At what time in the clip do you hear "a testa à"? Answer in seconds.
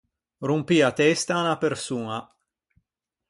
0.89-1.39